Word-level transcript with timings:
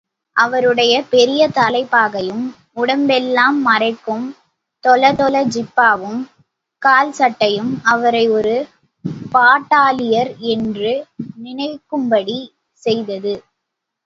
அவருடைய 0.35 0.93
பெரிய 1.09 1.41
தலைப்பாகையும், 1.49 2.45
உடம்பெல்லாம் 2.73 3.57
மறைக்கும் 3.67 4.25
தொளதொள 4.83 5.43
ஜிப்பாவும் 5.47 6.21
கால்சட்டையும் 6.81 7.71
அவரை 7.85 8.25
ஒரு 8.29 8.55
பட்டாணியர் 9.33 10.31
என்று 10.53 10.93
நினைக்கும்படி 11.43 12.39
செய்தது. 12.83 13.35